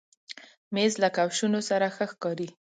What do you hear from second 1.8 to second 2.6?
ښه ښکاري.